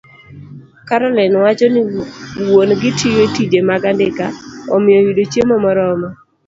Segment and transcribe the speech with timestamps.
[0.87, 1.81] Caroline wacho ni
[2.45, 4.25] wuon-gi tiyo tije mag andika,
[4.73, 6.09] omiyo yudo chiemo moromo